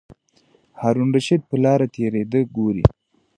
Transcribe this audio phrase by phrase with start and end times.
[0.81, 2.83] هارون الرشید په لاره تېرېده ګوري.